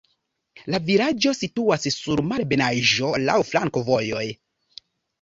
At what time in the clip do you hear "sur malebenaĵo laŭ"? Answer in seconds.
1.97-3.39